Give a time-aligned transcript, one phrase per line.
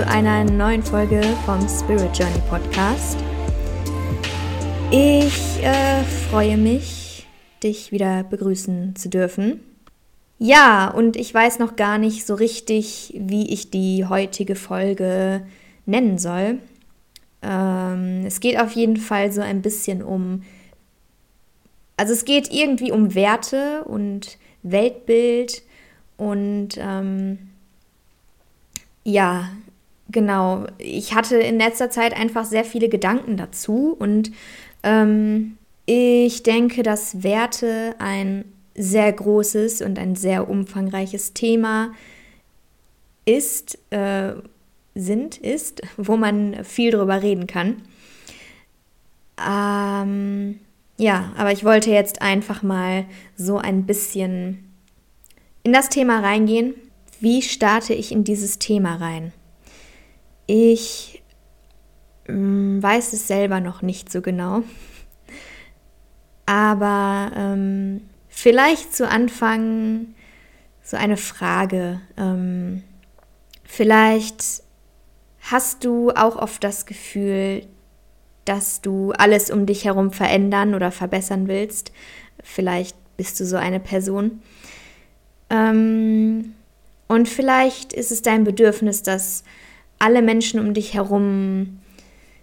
[0.00, 3.18] zu einer neuen Folge vom Spirit Journey Podcast.
[4.90, 7.26] Ich äh, freue mich,
[7.62, 9.60] dich wieder begrüßen zu dürfen.
[10.38, 15.46] Ja, und ich weiß noch gar nicht so richtig, wie ich die heutige Folge
[15.84, 16.60] nennen soll.
[17.42, 20.44] Ähm, es geht auf jeden Fall so ein bisschen um,
[21.98, 25.62] also es geht irgendwie um Werte und Weltbild
[26.16, 27.50] und ähm,
[29.04, 29.50] ja,
[30.10, 30.66] genau.
[30.78, 34.32] Ich hatte in letzter Zeit einfach sehr viele Gedanken dazu und
[34.82, 41.92] ähm, ich denke, dass Werte ein sehr großes und ein sehr umfangreiches Thema
[43.24, 44.34] ist, äh,
[44.94, 47.82] sind, ist, wo man viel drüber reden kann.
[49.38, 50.60] Ähm,
[50.98, 54.64] ja, aber ich wollte jetzt einfach mal so ein bisschen
[55.62, 56.74] in das Thema reingehen
[57.20, 59.32] wie starte ich in dieses Thema rein?
[60.52, 61.22] Ich
[62.26, 64.64] ähm, weiß es selber noch nicht so genau,
[66.44, 70.06] aber ähm, vielleicht zu Anfang
[70.82, 72.00] so eine Frage.
[72.16, 72.82] Ähm,
[73.62, 74.64] vielleicht
[75.38, 77.64] hast du auch oft das Gefühl,
[78.44, 81.92] dass du alles um dich herum verändern oder verbessern willst.
[82.42, 84.42] Vielleicht bist du so eine Person.
[85.48, 86.56] Ähm,
[87.06, 89.44] und vielleicht ist es dein Bedürfnis, dass
[90.00, 91.78] alle Menschen um dich herum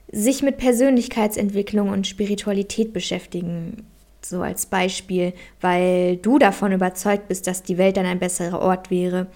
[0.10, 3.86] sich mit Persönlichkeitsentwicklung und Spiritualität beschäftigen.
[4.22, 8.90] So als Beispiel, weil du davon überzeugt bist, dass die Welt dann ein besserer Ort
[8.90, 9.28] wäre.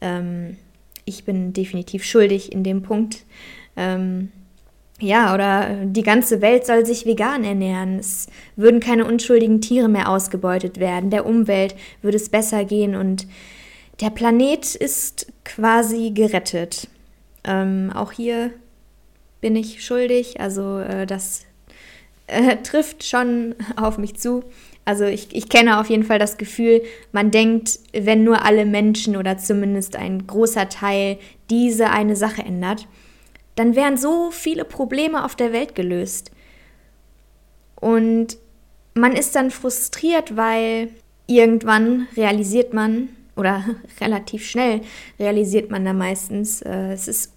[0.00, 0.56] Ähm,
[1.04, 3.24] ich bin definitiv schuldig in dem Punkt.
[3.76, 4.30] Ähm,
[5.00, 7.98] ja, oder die ganze Welt soll sich vegan ernähren.
[7.98, 11.10] Es würden keine unschuldigen Tiere mehr ausgebeutet werden.
[11.10, 13.26] Der Umwelt würde es besser gehen und
[14.00, 16.88] der Planet ist quasi gerettet.
[17.44, 18.52] Ähm, auch hier
[19.40, 21.44] bin ich schuldig, also äh, das
[22.26, 24.44] äh, trifft schon auf mich zu.
[24.86, 26.82] Also ich, ich kenne auf jeden Fall das Gefühl,
[27.12, 31.18] man denkt, wenn nur alle Menschen oder zumindest ein großer Teil
[31.48, 32.86] diese eine Sache ändert,
[33.56, 36.30] dann wären so viele Probleme auf der Welt gelöst.
[37.76, 38.38] Und
[38.94, 40.88] man ist dann frustriert, weil
[41.26, 43.64] irgendwann realisiert man, oder
[44.00, 44.80] relativ schnell
[45.18, 47.33] realisiert man da meistens, äh, es ist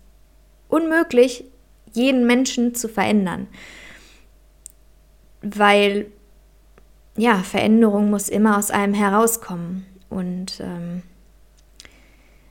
[0.70, 1.46] unmöglich,
[1.94, 3.48] jeden Menschen zu verändern.
[5.42, 6.08] Weil,
[7.16, 9.86] ja, Veränderung muss immer aus einem herauskommen.
[10.10, 11.04] Und ähm,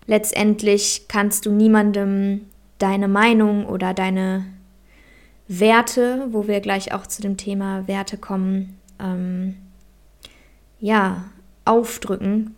[0.06, 2.46] letztendlich kannst du niemandem
[2.78, 4.46] deine Meinung oder deine
[5.48, 9.56] Werte, wo wir gleich auch zu dem Thema Werte kommen, ähm,
[10.80, 11.24] ja,
[11.64, 12.56] aufdrücken,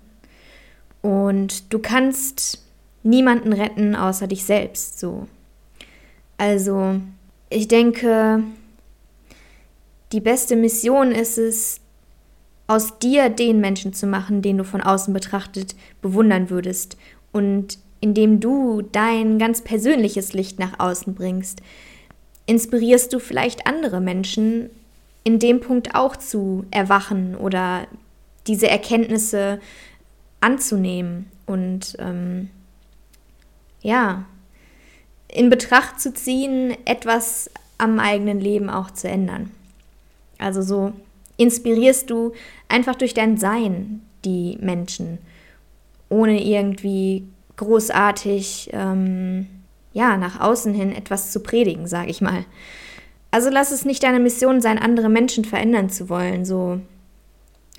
[1.02, 2.64] und du kannst
[3.02, 5.28] niemanden retten außer dich selbst, so.
[6.38, 7.00] Also,
[7.50, 8.42] ich denke,
[10.12, 11.80] die beste Mission ist es,
[12.68, 16.98] aus dir den Menschen zu machen, den du von außen betrachtet bewundern würdest.
[17.32, 21.62] Und indem du dein ganz persönliches Licht nach außen bringst,
[22.46, 24.70] inspirierst du vielleicht andere Menschen,
[25.24, 27.86] in dem Punkt auch zu erwachen oder
[28.46, 29.60] diese Erkenntnisse
[30.40, 32.48] anzunehmen und ähm,
[33.82, 34.24] ja,
[35.28, 39.50] in Betracht zu ziehen, etwas am eigenen Leben auch zu ändern.
[40.38, 40.92] Also so
[41.36, 42.32] inspirierst du
[42.68, 45.18] einfach durch dein Sein die Menschen,
[46.08, 47.24] ohne irgendwie
[47.56, 49.46] großartig ähm,
[49.92, 52.44] ja nach außen hin etwas zu predigen, sage ich mal.
[53.30, 56.44] Also lass es nicht deine Mission sein, andere Menschen verändern zu wollen.
[56.44, 56.80] So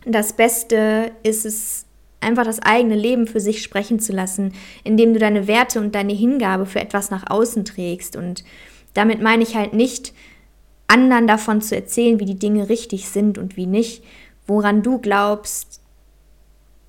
[0.06, 1.86] das Beste ist es
[2.22, 4.54] einfach das eigene Leben für sich sprechen zu lassen,
[4.84, 8.16] indem du deine Werte und deine Hingabe für etwas nach außen trägst.
[8.16, 8.44] Und
[8.94, 10.14] damit meine ich halt nicht,
[10.88, 14.04] anderen davon zu erzählen, wie die Dinge richtig sind und wie nicht,
[14.48, 15.82] woran du glaubst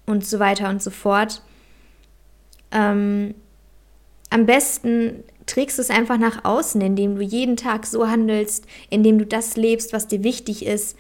[0.06, 1.43] und so weiter und so fort.
[2.73, 3.35] Ähm,
[4.31, 9.19] am besten trägst du es einfach nach außen, indem du jeden Tag so handelst, indem
[9.19, 10.97] du das lebst, was dir wichtig ist,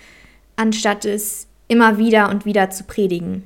[0.56, 3.44] anstatt es immer wieder und wieder zu predigen.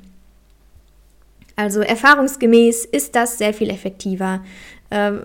[1.57, 4.45] Also erfahrungsgemäß ist das sehr viel effektiver.
[4.91, 5.21] Ähm,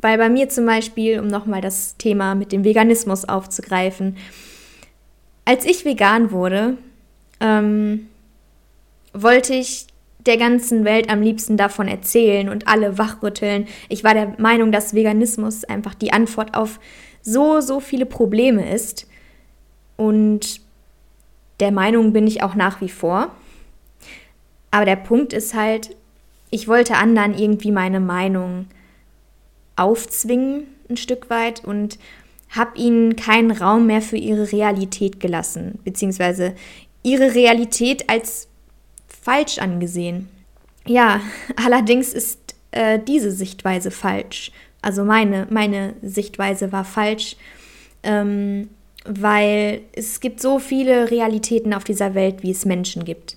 [0.00, 4.16] weil bei mir zum Beispiel, um nochmal das Thema mit dem Veganismus aufzugreifen,
[5.44, 6.76] als ich vegan wurde,
[7.40, 8.08] ähm,
[9.12, 9.86] wollte ich
[10.26, 13.66] der ganzen Welt am liebsten davon erzählen und alle wachrütteln.
[13.88, 16.78] Ich war der Meinung, dass Veganismus einfach die Antwort auf
[17.22, 19.06] so, so viele Probleme ist.
[19.96, 20.60] Und
[21.58, 23.30] der Meinung bin ich auch nach wie vor.
[24.70, 25.96] Aber der Punkt ist halt,
[26.50, 28.66] ich wollte anderen irgendwie meine Meinung
[29.76, 31.98] aufzwingen, ein Stück weit, und
[32.50, 36.54] habe ihnen keinen Raum mehr für ihre Realität gelassen, beziehungsweise
[37.02, 38.48] ihre Realität als
[39.06, 40.28] falsch angesehen.
[40.86, 41.20] Ja,
[41.56, 44.52] allerdings ist äh, diese Sichtweise falsch.
[44.82, 47.36] Also meine, meine Sichtweise war falsch,
[48.02, 48.68] ähm,
[49.04, 53.36] weil es gibt so viele Realitäten auf dieser Welt, wie es Menschen gibt.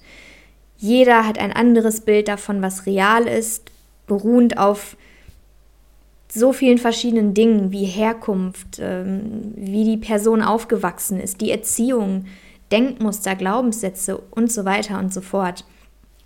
[0.83, 3.71] Jeder hat ein anderes Bild davon, was real ist,
[4.05, 4.97] beruhend auf
[6.27, 12.25] so vielen verschiedenen Dingen wie Herkunft, ähm, wie die Person aufgewachsen ist, die Erziehung,
[12.73, 15.63] Denkmuster, Glaubenssätze und so weiter und so fort.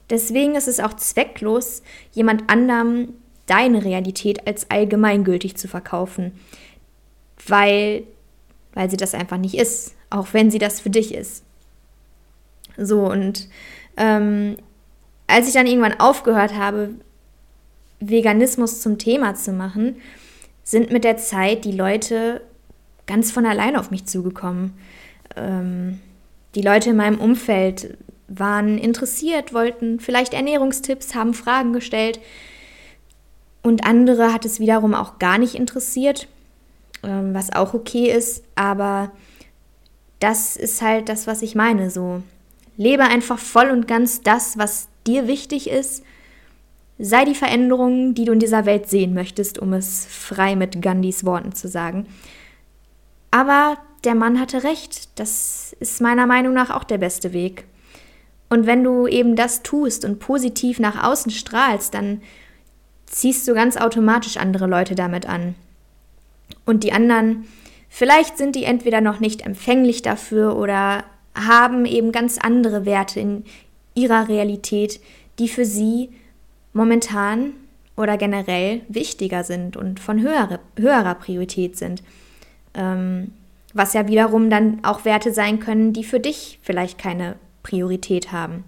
[0.09, 3.09] Deswegen ist es auch zwecklos, jemand anderem
[3.45, 6.31] deine Realität als allgemeingültig zu verkaufen,
[7.45, 8.05] weil,
[8.73, 11.43] weil sie das einfach nicht ist, auch wenn sie das für dich ist.
[12.75, 13.49] So, und
[13.97, 14.57] ähm,
[15.27, 16.91] als ich dann irgendwann aufgehört habe,
[17.99, 19.97] Veganismus zum Thema zu machen,
[20.63, 22.41] sind mit der Zeit die Leute
[23.05, 24.73] ganz von allein auf mich zugekommen.
[25.35, 25.99] Ähm,
[26.55, 27.97] die Leute in meinem Umfeld
[28.27, 32.19] waren interessiert, wollten vielleicht Ernährungstipps, haben Fragen gestellt.
[33.63, 36.27] Und andere hat es wiederum auch gar nicht interessiert,
[37.03, 38.43] ähm, was auch okay ist.
[38.55, 39.11] Aber
[40.19, 41.89] das ist halt das, was ich meine.
[41.89, 42.21] So,
[42.77, 46.03] lebe einfach voll und ganz das, was dir wichtig ist
[46.99, 51.25] Sei die Veränderung, die du in dieser Welt sehen möchtest, um es frei mit Gandhis
[51.25, 52.07] Worten zu sagen.
[53.29, 57.65] Aber der Mann hatte recht, das ist meiner Meinung nach auch der beste Weg.
[58.49, 62.21] Und wenn du eben das tust und positiv nach außen strahlst, dann
[63.05, 65.53] ziehst du ganz automatisch andere Leute damit an.
[66.65, 67.45] Und die anderen,
[67.89, 71.03] vielleicht sind die entweder noch nicht empfänglich dafür oder
[71.37, 73.45] haben eben ganz andere Werte in
[73.93, 74.99] ihrer Realität,
[75.39, 76.09] die für sie
[76.73, 77.53] momentan
[77.95, 82.03] oder generell wichtiger sind und von höhere, höherer Priorität sind.
[82.73, 83.33] Ähm,
[83.73, 88.63] was ja wiederum dann auch Werte sein können, die für dich vielleicht keine Priorität haben.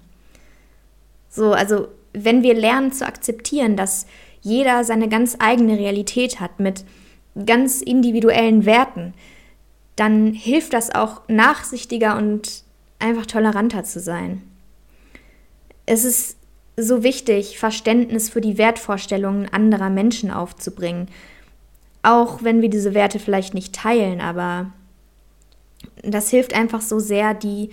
[1.29, 4.07] So, also wenn wir lernen zu akzeptieren, dass
[4.41, 6.85] jeder seine ganz eigene Realität hat mit
[7.45, 9.13] ganz individuellen Werten,
[9.99, 12.63] dann hilft das auch nachsichtiger und
[12.99, 14.41] einfach toleranter zu sein.
[15.85, 16.37] Es ist
[16.77, 21.09] so wichtig, Verständnis für die Wertvorstellungen anderer Menschen aufzubringen.
[22.01, 24.71] Auch wenn wir diese Werte vielleicht nicht teilen, aber
[26.01, 27.71] das hilft einfach so sehr, die,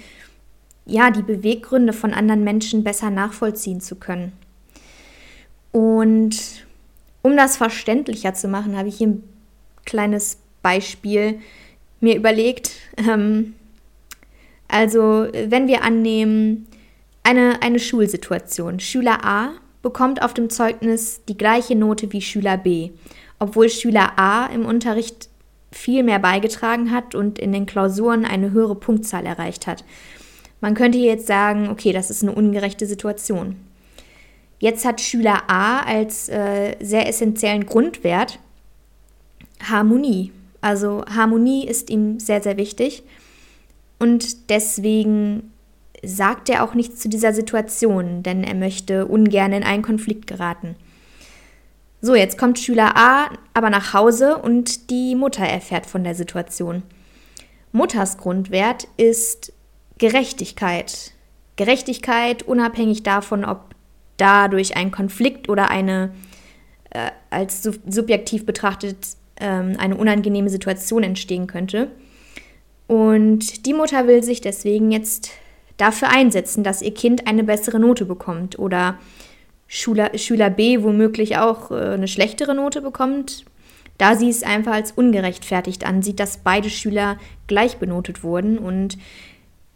[0.85, 4.33] ja, die Beweggründe von anderen Menschen besser nachvollziehen zu können.
[5.71, 6.67] Und
[7.23, 9.25] um das verständlicher zu machen, habe ich hier ein
[9.85, 11.41] kleines Beispiel
[12.01, 12.73] mir überlegt.
[12.97, 13.55] Ähm,
[14.69, 16.67] also, wenn wir annehmen,
[17.23, 18.81] eine, eine Schulsituation.
[18.81, 19.53] Schüler A
[19.83, 22.91] bekommt auf dem Zeugnis die gleiche Note wie Schüler B,
[23.39, 25.29] obwohl Schüler A im Unterricht
[25.73, 29.85] viel mehr beigetragen hat und in den Klausuren eine höhere Punktzahl erreicht hat.
[30.61, 33.57] Man könnte jetzt sagen, okay, das ist eine ungerechte Situation.
[34.59, 38.39] Jetzt hat Schüler A als äh, sehr essentiellen Grundwert
[39.63, 40.33] Harmonie.
[40.67, 43.05] Also Harmonie ist ihm sehr, sehr wichtig.
[44.01, 45.53] Und deswegen
[46.03, 50.75] sagt er auch nichts zu dieser Situation, denn er möchte ungern in einen Konflikt geraten.
[52.01, 56.83] So, jetzt kommt Schüler A aber nach Hause und die Mutter erfährt von der Situation.
[57.71, 59.53] Mutters Grundwert ist
[59.99, 61.13] Gerechtigkeit.
[61.55, 63.77] Gerechtigkeit unabhängig davon, ob
[64.17, 66.13] dadurch ein Konflikt oder eine
[66.91, 68.97] äh, als subjektiv betrachtet
[69.41, 71.91] ähm, eine unangenehme Situation entstehen könnte.
[72.87, 75.31] Und die Mutter will sich deswegen jetzt
[75.77, 78.99] dafür einsetzen, dass ihr Kind eine bessere Note bekommt oder
[79.69, 83.45] Schüler, Schüler B womöglich auch äh, eine schlechtere Note bekommt,
[83.99, 88.97] da sie es einfach als ungerechtfertigt ansieht, dass beide Schüler gleich benotet wurden und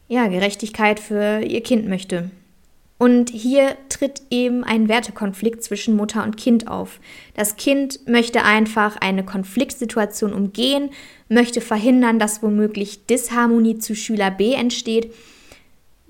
[0.09, 2.31] ja, Gerechtigkeit für ihr Kind möchte.
[3.01, 7.01] Und hier tritt eben ein Wertekonflikt zwischen Mutter und Kind auf.
[7.35, 10.91] Das Kind möchte einfach eine Konfliktsituation umgehen,
[11.29, 15.13] möchte verhindern, dass womöglich Disharmonie zu Schüler B entsteht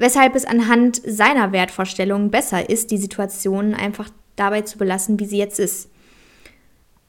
[0.00, 5.36] weshalb es anhand seiner Wertvorstellungen besser ist, die Situation einfach dabei zu belassen, wie sie
[5.36, 5.90] jetzt ist.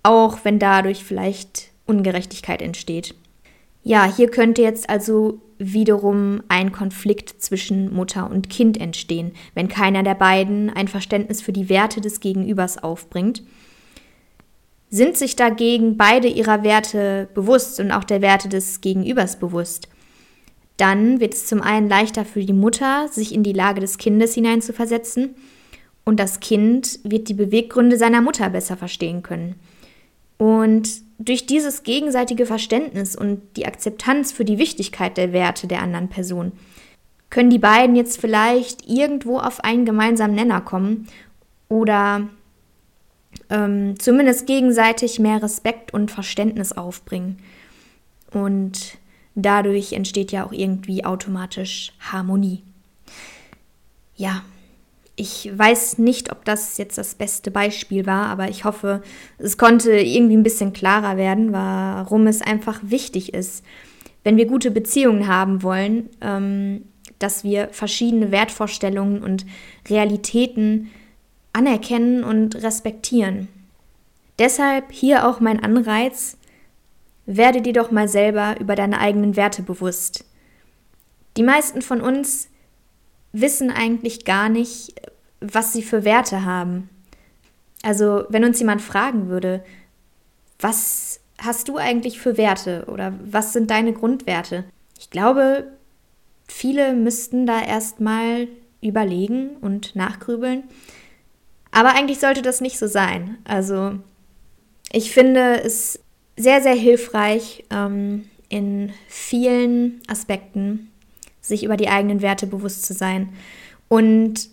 [0.03, 3.15] Auch wenn dadurch vielleicht Ungerechtigkeit entsteht.
[3.83, 10.03] Ja, hier könnte jetzt also wiederum ein Konflikt zwischen Mutter und Kind entstehen, wenn keiner
[10.03, 13.43] der beiden ein Verständnis für die Werte des Gegenübers aufbringt.
[14.89, 19.87] Sind sich dagegen beide ihrer Werte bewusst und auch der Werte des Gegenübers bewusst,
[20.77, 24.33] dann wird es zum einen leichter für die Mutter, sich in die Lage des Kindes
[24.33, 25.35] hineinzuversetzen
[26.03, 29.55] und das Kind wird die Beweggründe seiner Mutter besser verstehen können.
[30.37, 30.89] Und
[31.25, 36.51] durch dieses gegenseitige Verständnis und die Akzeptanz für die Wichtigkeit der Werte der anderen Person
[37.29, 41.07] können die beiden jetzt vielleicht irgendwo auf einen gemeinsamen Nenner kommen
[41.69, 42.27] oder
[43.49, 47.39] ähm, zumindest gegenseitig mehr Respekt und Verständnis aufbringen.
[48.31, 48.97] Und
[49.35, 52.63] dadurch entsteht ja auch irgendwie automatisch Harmonie.
[54.15, 54.43] Ja,
[55.15, 59.01] ich weiß nicht, ob das jetzt das beste Beispiel war, aber ich hoffe,
[59.37, 63.63] es konnte irgendwie ein bisschen klarer werden, warum es einfach wichtig ist,
[64.23, 66.85] wenn wir gute Beziehungen haben wollen, ähm,
[67.19, 69.45] dass wir verschiedene Wertvorstellungen und
[69.89, 70.89] Realitäten
[71.53, 73.47] anerkennen und respektieren.
[74.39, 76.37] Deshalb hier auch mein Anreiz,
[77.25, 80.25] werde dir doch mal selber über deine eigenen Werte bewusst.
[81.37, 82.49] Die meisten von uns
[83.33, 84.93] wissen eigentlich gar nicht,
[85.39, 86.89] was sie für Werte haben.
[87.83, 89.63] Also wenn uns jemand fragen würde,
[90.59, 94.65] was hast du eigentlich für Werte oder was sind deine Grundwerte?
[94.99, 95.71] Ich glaube,
[96.47, 98.47] viele müssten da erstmal
[98.81, 100.63] überlegen und nachgrübeln.
[101.71, 103.37] Aber eigentlich sollte das nicht so sein.
[103.45, 103.93] Also
[104.91, 105.99] ich finde es
[106.37, 110.90] sehr, sehr hilfreich, ähm, in vielen Aspekten
[111.41, 113.29] sich über die eigenen Werte bewusst zu sein
[113.89, 114.49] und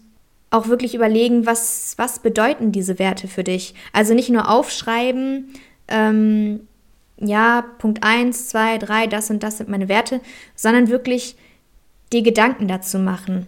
[0.51, 3.75] auch wirklich überlegen, was, was bedeuten diese Werte für dich.
[3.93, 5.53] Also nicht nur aufschreiben,
[5.89, 6.61] ähm,
[7.19, 10.21] ja, Punkt 1, 2, 3, das und das sind meine Werte,
[10.55, 11.37] sondern wirklich
[12.13, 13.47] dir Gedanken dazu machen.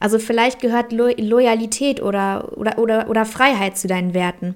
[0.00, 4.54] Also vielleicht gehört Lo Loyalität oder, oder, oder, oder Freiheit zu deinen Werten.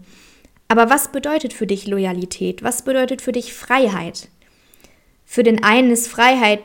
[0.69, 2.62] Aber was bedeutet für dich Loyalität?
[2.62, 4.29] Was bedeutet für dich Freiheit?
[5.26, 6.61] Für den einen ist Freiheit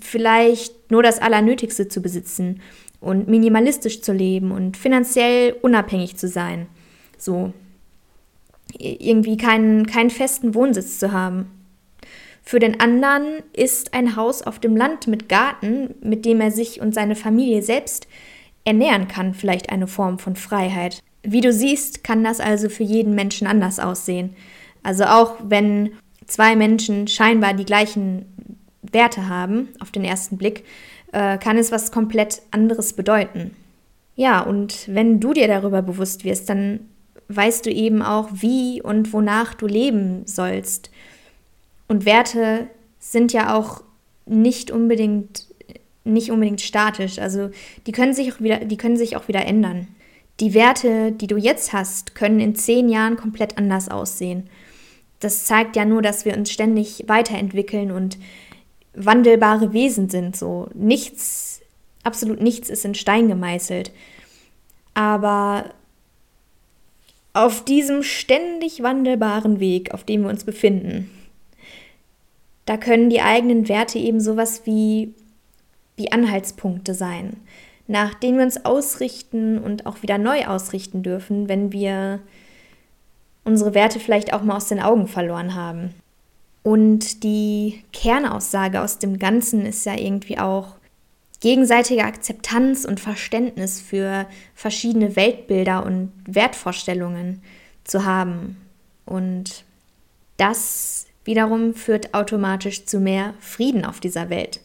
[0.00, 2.60] vielleicht nur das Allernötigste zu besitzen
[3.00, 6.66] und minimalistisch zu leben und finanziell unabhängig zu sein.
[7.18, 7.52] So.
[8.78, 11.50] Irgendwie keinen, keinen festen Wohnsitz zu haben.
[12.42, 16.80] Für den anderen ist ein Haus auf dem Land mit Garten, mit dem er sich
[16.80, 18.06] und seine Familie selbst
[18.64, 21.00] ernähren kann, vielleicht eine Form von Freiheit.
[21.22, 24.36] Wie du siehst, kann das also für jeden Menschen anders aussehen.
[24.82, 25.92] Also auch wenn
[26.26, 28.35] zwei Menschen scheinbar die gleichen
[28.92, 30.64] Werte haben, auf den ersten Blick,
[31.12, 33.52] äh, kann es was komplett anderes bedeuten.
[34.16, 36.80] Ja, und wenn du dir darüber bewusst wirst, dann
[37.28, 40.90] weißt du eben auch, wie und wonach du leben sollst.
[41.88, 42.66] Und Werte
[42.98, 43.82] sind ja auch
[44.24, 45.46] nicht unbedingt
[46.04, 47.50] nicht unbedingt statisch, also
[47.86, 49.88] die können sich auch wieder die können sich auch wieder ändern.
[50.38, 54.48] Die Werte, die du jetzt hast, können in zehn Jahren komplett anders aussehen.
[55.18, 58.18] Das zeigt ja nur, dass wir uns ständig weiterentwickeln und
[58.96, 60.36] wandelbare Wesen sind.
[60.36, 61.60] So nichts,
[62.02, 63.92] absolut nichts ist in Stein gemeißelt.
[64.94, 65.70] Aber
[67.34, 71.10] auf diesem ständig wandelbaren Weg, auf dem wir uns befinden,
[72.64, 75.14] da können die eigenen Werte eben sowas wie,
[75.96, 77.36] wie Anhaltspunkte sein,
[77.86, 82.20] nach denen wir uns ausrichten und auch wieder neu ausrichten dürfen, wenn wir
[83.44, 85.94] unsere Werte vielleicht auch mal aus den Augen verloren haben.
[86.66, 90.74] Und die Kernaussage aus dem Ganzen ist ja irgendwie auch
[91.38, 97.40] gegenseitige Akzeptanz und Verständnis für verschiedene Weltbilder und Wertvorstellungen
[97.84, 98.56] zu haben.
[99.04, 99.62] Und
[100.38, 104.58] das wiederum führt automatisch zu mehr Frieden auf dieser Welt.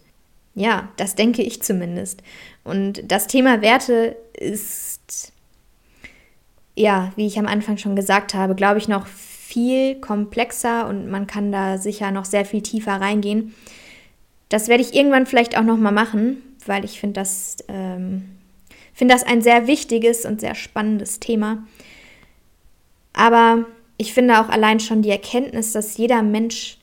[0.55, 2.23] Ja, das denke ich zumindest.
[2.63, 5.33] Und das Thema Werte ist,
[6.75, 9.05] ja, wie ich am Anfang schon gesagt habe, glaube ich, noch
[9.51, 13.53] viel komplexer und man kann da sicher noch sehr viel tiefer reingehen.
[14.47, 18.29] Das werde ich irgendwann vielleicht auch noch mal machen, weil ich finde das, ähm,
[18.93, 21.67] finde das ein sehr wichtiges und sehr spannendes Thema.
[23.11, 23.65] Aber
[23.97, 26.77] ich finde auch allein schon die Erkenntnis, dass jeder Mensch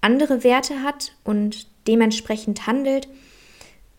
[0.00, 3.08] andere Werte hat und dementsprechend handelt,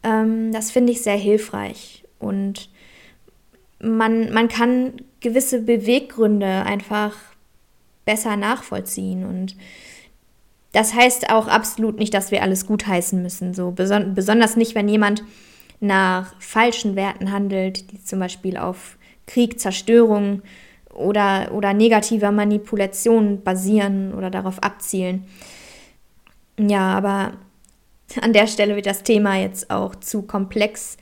[0.03, 2.03] ähm, das finde ich sehr hilfreich.
[2.19, 2.69] Und
[3.79, 7.15] man, man kann gewisse Beweggründe einfach
[8.07, 9.23] besser nachvollziehen.
[9.23, 9.55] Und
[10.71, 13.53] das heißt auch absolut nicht, dass wir alles gutheißen müssen.
[13.53, 15.23] So beson besonders nicht, wenn jemand
[15.79, 18.97] nach falschen Werten handelt, die zum Beispiel auf
[19.27, 20.41] Krieg, Zerstörung
[20.91, 25.25] oder, oder negativer Manipulation basieren oder darauf abzielen.
[26.59, 27.33] Ja, aber
[28.21, 30.97] an der Stelle wird das Thema jetzt auch zu komplex.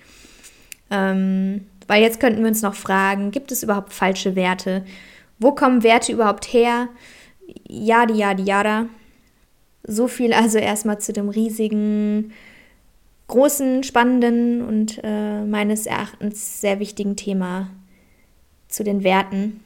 [0.91, 4.83] Ähm, weil jetzt könnten wir uns noch fragen, gibt es überhaupt falsche Werte?
[5.39, 6.89] Wo kommen Werte überhaupt her?
[7.67, 8.85] Yadi, yadi, yada.
[9.83, 12.33] So viel also erstmal zu dem riesigen,
[13.27, 17.69] großen, spannenden und äh, meines Erachtens sehr wichtigen Thema
[18.67, 19.63] zu den Werten.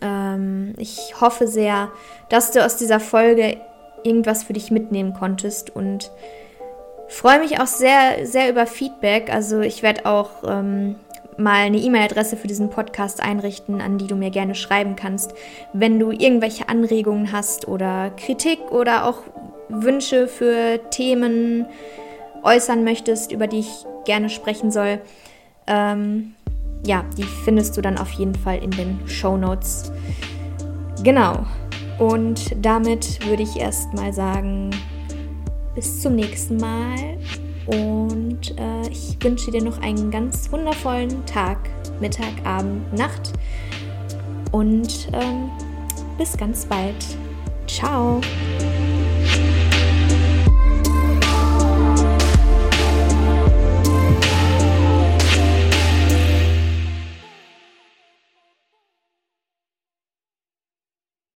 [0.00, 1.90] Ähm, ich hoffe sehr,
[2.28, 3.58] dass du aus dieser Folge
[4.04, 6.10] irgendwas für dich mitnehmen konntest und
[7.08, 9.32] freue mich auch sehr, sehr über Feedback.
[9.32, 10.96] Also ich werde auch ähm,
[11.38, 15.32] mal eine E-Mail-Adresse für diesen Podcast einrichten, an die du mir gerne schreiben kannst,
[15.72, 19.22] wenn du irgendwelche Anregungen hast oder Kritik oder auch
[19.68, 21.66] Wünsche für Themen
[22.42, 25.00] äußern möchtest, über die ich gerne sprechen soll.
[25.66, 26.34] Ähm,
[26.84, 29.92] ja, die findest du dann auf jeden Fall in den Show Notes.
[31.04, 31.46] Genau.
[31.98, 34.70] Und damit würde ich erstmal sagen,
[35.74, 37.18] bis zum nächsten Mal
[37.68, 41.58] und äh, ich wünsche dir noch einen ganz wundervollen Tag,
[42.00, 43.32] Mittag, Abend, Nacht
[44.52, 45.50] und ähm,
[46.16, 46.96] bis ganz bald.
[47.66, 48.20] Ciao.